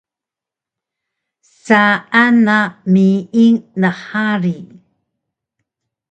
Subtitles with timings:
[1.65, 2.57] Saan na
[2.93, 4.57] miying nhari